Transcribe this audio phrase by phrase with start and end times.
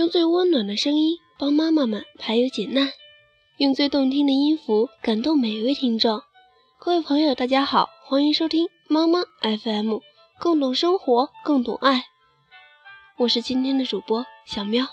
[0.00, 2.90] 用最温暖的声音帮妈妈们排忧解难，
[3.58, 6.22] 用最动听的音符感动每一位听众。
[6.78, 9.98] 各位朋友，大家好，欢迎收听妈妈 FM，
[10.38, 12.06] 更懂生活，更懂爱。
[13.18, 14.86] 我是今天的主播小喵。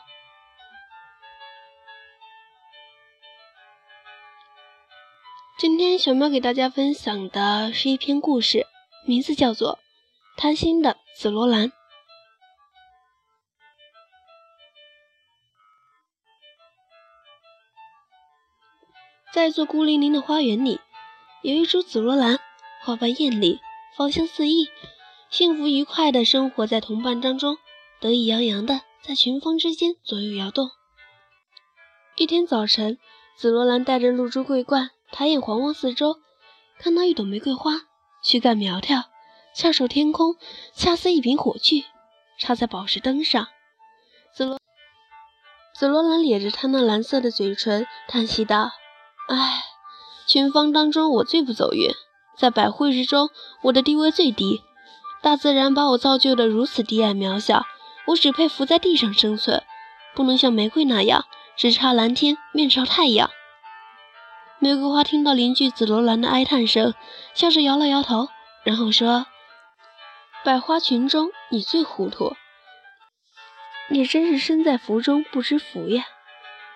[5.57, 8.68] 今天小喵给大家分享的是一篇故事，
[9.05, 9.79] 名字叫做
[10.41, 11.69] 《贪心的紫罗兰》。
[19.33, 20.79] 在一座孤零零的花园里，
[21.43, 22.39] 有一株紫罗兰，
[22.81, 23.59] 花瓣艳丽，
[23.95, 24.69] 芳香四溢，
[25.29, 27.57] 幸福愉快地生活在同伴当中，
[27.99, 30.69] 得意洋洋地在群峰之间左右摇动。
[32.16, 32.97] 一天早晨，
[33.38, 36.16] 紫罗兰带着露珠桂冠，抬眼环望四周，
[36.80, 37.81] 看到一朵玫瑰花，
[38.23, 39.03] 躯干苗条，
[39.53, 40.37] 翘首天空，
[40.73, 41.83] 恰似一柄火炬，
[42.39, 43.45] 插在宝石灯上。
[44.33, 44.57] 紫罗
[45.75, 48.71] 紫罗兰咧着她那蓝色的嘴唇，叹息道。
[49.28, 49.64] 唉，
[50.25, 51.92] 群芳当中我最不走运，
[52.38, 53.30] 在百会之中
[53.64, 54.61] 我的地位最低。
[55.22, 57.66] 大自然把我造就的如此低矮渺小，
[58.08, 59.64] 我只配伏在地上生存，
[60.16, 61.25] 不能像玫瑰那样
[61.58, 63.30] 只差蓝天面朝太阳。
[64.59, 66.94] 玫瑰花听到邻居紫罗兰的哀叹声，
[67.33, 68.30] 笑着摇了摇头，
[68.64, 69.25] 然后说
[70.45, 72.36] ：“百花群中你最糊涂，
[73.89, 76.05] 你真是身在福中不知福呀！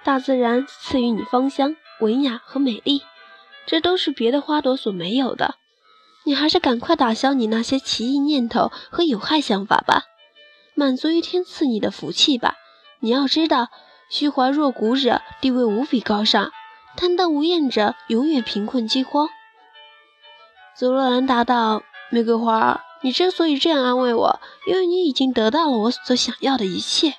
[0.03, 3.03] 大自然赐予你芳香。”文雅和美丽，
[3.65, 5.55] 这都是别的花朵所没有的。
[6.23, 10.03] 你还是赶快打消你那些奇异念头和有害想法吧，
[10.75, 12.55] 满足于天赐你的福气吧。
[12.99, 13.69] 你要知道，
[14.09, 16.51] 虚怀若谷者地位无比高尚，
[16.97, 19.29] 贪得无厌者永远贫困饥荒。
[20.75, 27.13] 紫罗兰答道：“玫瑰花，你之所以这样安慰我，因为你已经得到了我所想要的一切。”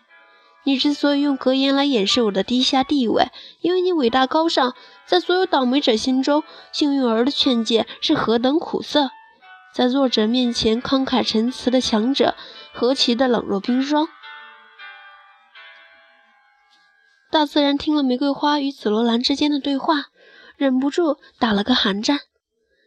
[0.64, 4.74] 你之所以用格言来掩饰我的低下地位，因为你伟大高尚，
[5.06, 9.10] 在所有倒霉者心中，幸运儿的劝诫是何等苦涩，
[9.74, 12.36] 在弱者面前慷慨陈词的强者，
[12.72, 14.06] 何其的冷若冰霜。
[17.30, 20.06] 大自然听了玫瑰花与紫罗兰之间的对话，
[20.56, 22.20] 忍不住打了个寒战，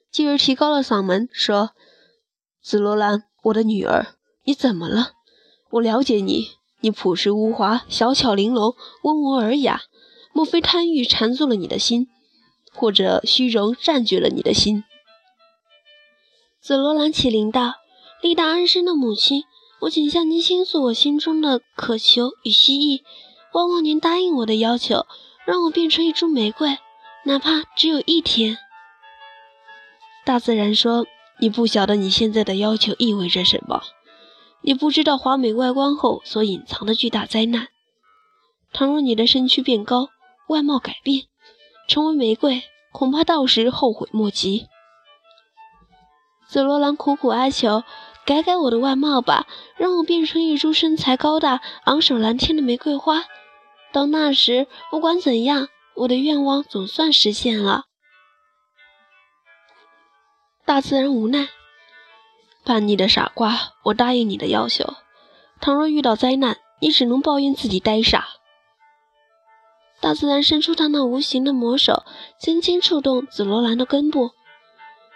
[0.10, 1.72] 继而提高了嗓门说
[2.62, 5.14] ：“紫罗兰，我的女儿，你怎么了？
[5.72, 6.52] 我了解你。”
[6.86, 9.82] 你朴实无华，小巧玲珑，温文尔雅。
[10.34, 12.10] 莫非贪欲缠住了你的心，
[12.76, 14.84] 或者虚荣占据了你的心？
[16.62, 17.74] 紫罗兰启灵道
[18.22, 19.46] ：“力大安身的母亲，
[19.82, 23.04] 我请向您倾诉我心中的渴求与希冀，
[23.54, 25.08] 望望您答应我的要求，
[25.48, 26.78] 让我变成一株玫瑰，
[27.24, 28.60] 哪怕只有一天。”
[30.24, 31.08] 大自然说
[31.42, 33.82] ：“你不晓得你现在的要求意味着什么。”
[34.68, 37.68] 你不知道华美外观后所隐藏的巨大灾难。
[38.74, 40.10] 倘若你的身躯变高，
[40.48, 41.28] 外貌改变，
[41.88, 44.66] 成为玫瑰，恐怕到时后悔莫及。
[46.48, 47.84] 紫罗兰苦苦哀求
[48.26, 49.46] ：“改改我的外貌吧，
[49.78, 53.24] 让我变成一株身材高大、昂首蓝天的玫瑰花。
[53.94, 57.84] 到那时，不管怎样，我的愿望总算实现了。”
[60.66, 61.50] 大自然无奈。
[62.66, 64.96] 叛逆的傻瓜，我答应你的要求。
[65.62, 68.28] 倘若遇到灾难，你只能抱怨自己呆傻。
[70.02, 72.04] 大自然伸出他那无形的魔手，
[72.40, 74.32] 轻轻触动紫罗兰的根部，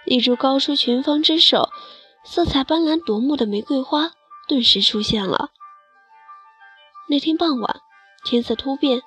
[0.06, 1.70] 一株高出群芳之首、
[2.24, 4.12] 色彩斑斓夺目的玫瑰花
[4.48, 5.50] 顿时出现了。
[7.10, 7.82] 那天傍晚，
[8.24, 9.02] 天色突变，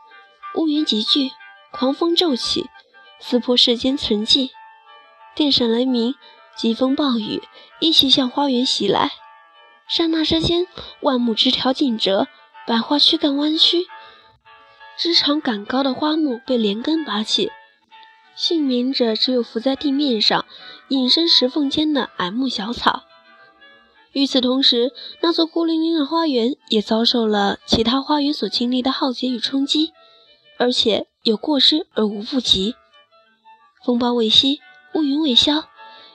[0.56, 1.30] 乌云集聚，
[1.72, 2.68] 狂风骤起，
[3.20, 4.50] 撕破世间沉寂，
[5.36, 6.16] 电闪雷鸣。
[6.56, 7.42] 疾风暴雨
[7.80, 9.10] 一起向花园袭来，
[9.88, 10.66] 刹那之间，
[11.00, 12.28] 万木枝条尽折，
[12.66, 13.86] 百花躯干弯曲，
[14.96, 17.50] 枝长杆高的花木被连根拔起，
[18.36, 20.44] 幸免者只有伏在地面上、
[20.88, 23.04] 隐身石缝间的矮木小草。
[24.12, 29.92] 与此同时，那座孤零零的花园也遭受了其他花园所经历的浩劫与冲击，
[30.58, 32.74] 而且有过失而无不及。
[33.82, 34.60] 风暴未息，
[34.94, 35.64] 乌云未消。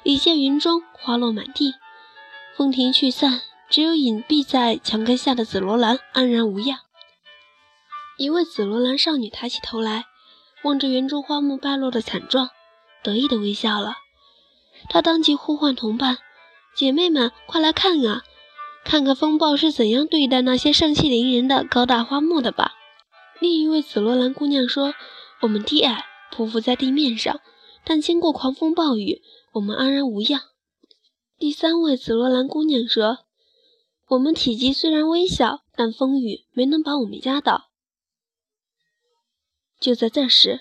[0.07, 1.73] 已见云中花落满地，
[2.55, 6.79] 风停去散，只有隐蔽在墙根下的紫罗兰安然无恙。
[8.17, 10.05] 一位紫罗兰少女抬起头来，
[10.63, 12.51] 望着园中花木败落的惨状，
[13.03, 13.95] 得意地微笑了。
[14.87, 16.19] 她当即呼唤同伴
[16.73, 18.21] ：“姐妹们，快来看啊，
[18.85, 22.75] 看看风暴是怎样对待那些盛气凌人的高大花木的吧。”
[23.41, 24.93] 另一位紫罗兰姑娘说
[25.43, 27.41] ：“我们低矮，匍匐在地面上，
[27.83, 29.21] 但经过狂风暴雨。”
[29.53, 30.41] 我们安然无恙。
[31.37, 33.19] 第三位紫罗兰姑娘说
[34.09, 37.69] ：“我们体积虽然微小，但风雨没能把我们压倒，
[39.79, 40.59] 就在这时，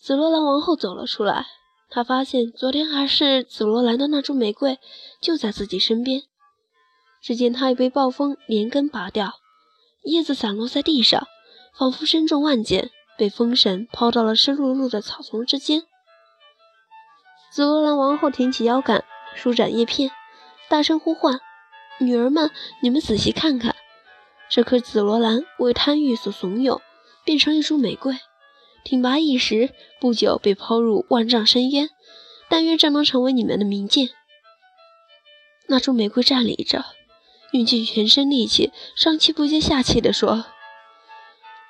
[0.00, 1.46] 紫罗兰王后走了出来。
[1.88, 4.78] 她发现昨天还是紫罗兰的那株玫瑰
[5.20, 6.22] 就在自己身边。
[7.22, 9.34] 只见它已被暴风连根拔掉，
[10.04, 11.26] 叶子散落在地上，
[11.76, 15.86] 仿佛身中万箭，被风神抛到了湿漉漉的草丛之间。
[17.56, 19.02] 紫罗兰王后挺起腰杆，
[19.34, 20.10] 舒展叶片，
[20.68, 21.40] 大声呼唤
[21.98, 22.50] ：“女儿们，
[22.82, 23.74] 你们仔细看看，
[24.50, 26.82] 这颗紫罗兰为贪欲所怂恿，
[27.24, 28.18] 变成一株玫瑰。”
[28.84, 31.88] 挺拔一时，不久被抛入万丈深渊。
[32.50, 34.10] 但愿这能成为你们的明鉴。
[35.66, 36.84] 那株玫瑰站立着，
[37.52, 40.44] 用尽全身力气，上气不接下气地说：“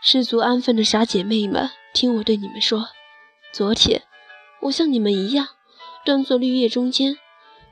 [0.03, 2.89] 失足安分的傻姐妹们，听我对你们说，
[3.53, 4.03] 昨天
[4.63, 5.51] 我像你们一样，
[6.07, 7.19] 端坐绿叶中间，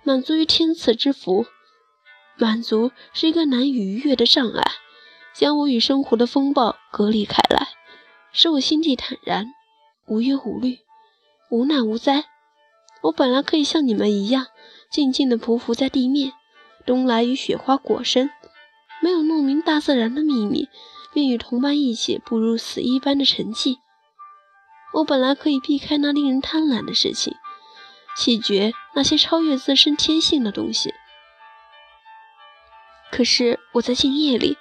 [0.03, 1.47] 满足于天赐之福。
[2.37, 4.63] 满足是一个难以逾越的障碍，
[5.33, 7.69] 将我与生活的风暴隔离开来。”
[8.37, 9.47] 使我心地坦然，
[10.09, 10.81] 无忧无虑，
[11.49, 12.25] 无难无灾。
[13.03, 14.49] 我本来可以像你们一样，
[14.91, 16.33] 静静地匍匐在地面，
[16.85, 18.29] 冬来与雪花裹身，
[19.01, 20.69] 没有弄明大自然的秘密，
[21.13, 23.77] 便与同伴一起步入死一般的沉寂。
[24.95, 27.37] 我本来可以避开那令人贪婪的事情，
[28.17, 30.93] 弃绝那些超越自身天性的东西。
[33.11, 34.57] 可是我在静夜里，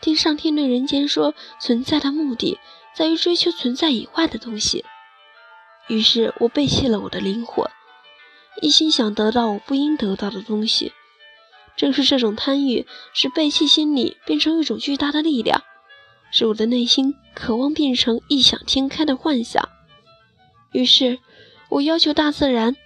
[0.00, 2.58] 听上天对人间说，存在的目的。
[2.94, 4.84] 在于追求存在以外的东西，
[5.88, 7.66] 于是我背弃了我的灵魂，
[8.60, 10.92] 一心想得到我不应得到的东西。
[11.74, 15.62] 正是这种贪欲，使背弃心理变成一种巨大的力量，
[16.30, 19.66] 使我的内心渴望变成异想天开的幻想。
[20.72, 21.18] 于是，
[21.70, 22.76] 我要求大自然，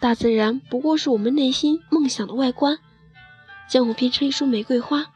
[0.00, 2.78] 大自然不过是我们内心梦想的外观，
[3.68, 5.06] 将我变成一束玫瑰花。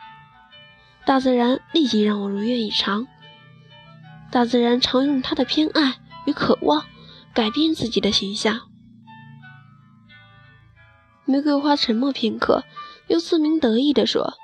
[1.04, 3.06] 大自然立即让我如愿以偿。
[4.30, 6.84] 大自然常用它的偏爱与渴望
[7.34, 8.62] 改变自己的形象。
[11.24, 12.64] 玫瑰花沉默片刻，
[13.06, 14.34] 又自鸣得意地说：“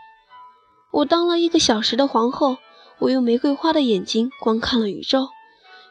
[0.93, 2.59] 我当了一个小时的皇后，
[3.01, 5.29] 我用玫瑰花的眼睛观看了宇宙，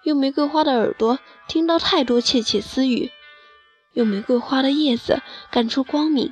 [0.03, 3.11] 用玫瑰花的耳朵听到太多窃窃私语，
[3.97, 6.31] 用玫瑰花的叶子感出光明。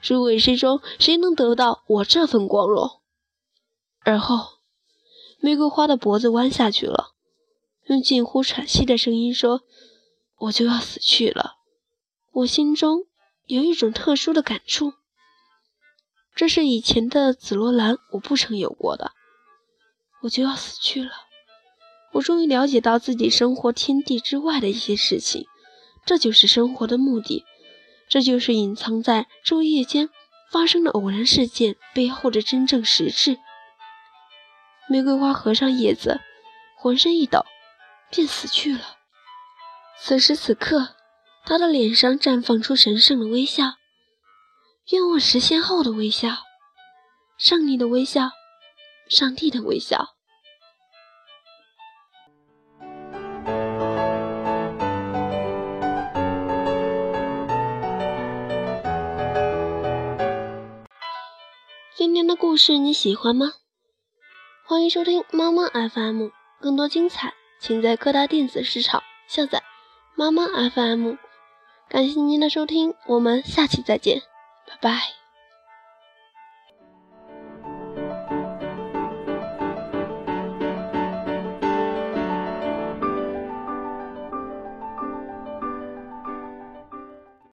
[0.00, 3.00] 诸位之中，谁能得到我这份光荣？”
[4.04, 4.62] 而后。
[5.44, 7.14] 玫瑰花的脖子弯下去了，
[7.86, 9.62] 用近乎喘息的声音说
[10.38, 11.56] ：“我就要死去了。”
[12.30, 13.06] 我心中
[13.46, 14.92] 有一种特殊的感触，
[16.36, 19.10] 这是以前的紫罗兰我不曾有过的。
[20.20, 21.10] 我就要死去了，
[22.12, 25.48] 我终于了解到自己生活天地之外的一些事情，
[26.04, 27.44] 这就是生活的目的，
[28.08, 30.10] 这就是隐藏在昼夜间
[30.50, 33.38] 发生的偶然事件背后的真正实质。
[34.88, 36.20] 玫瑰花合上叶子，
[36.76, 37.46] 浑身一抖，
[38.10, 38.98] 便死去了。
[40.00, 40.96] 此时此刻，
[41.44, 43.74] 他的脸上绽放出神圣的微笑，
[44.90, 46.38] 愿望实现后的微笑，
[47.38, 48.32] 胜利的微笑，
[49.08, 50.16] 上帝的微笑。
[62.02, 63.52] 今天的故事你喜欢吗？
[64.66, 66.30] 欢迎收听猫猫 FM，
[66.60, 69.62] 更多精彩，请在各大电子市场下载
[70.16, 71.14] 猫猫 FM。
[71.88, 74.20] 感谢您的收听，我们下期再见，
[74.66, 75.21] 拜拜。